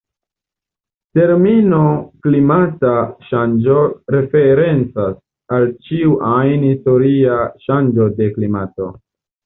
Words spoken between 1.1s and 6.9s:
Termino klimata ŝanĝo referencas al ĉiu ajn